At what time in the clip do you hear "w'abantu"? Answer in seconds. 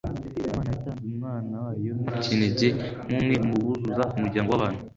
4.51-4.81